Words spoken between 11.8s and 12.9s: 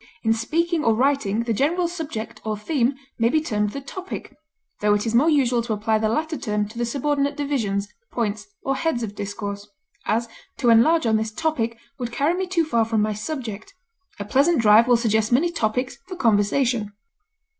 would carry me too far